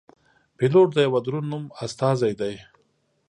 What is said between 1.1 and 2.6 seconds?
دروند نوم استازی دی.